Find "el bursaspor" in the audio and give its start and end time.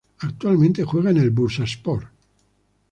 1.17-2.07